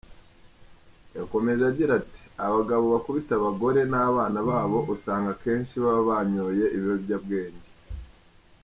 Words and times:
Yakomeje 1.17 1.63
agira 1.71 1.91
ati: 2.01 2.21
"Abagabo 2.45 2.85
bakubita 2.93 3.31
abagore 3.35 3.79
n’abana 3.91 4.39
babo 4.49 4.79
usanga 4.95 5.27
akenshi 5.33 5.75
baba 5.83 6.01
banyoye 6.09 6.63
ibiyobyabwenge. 6.75 7.69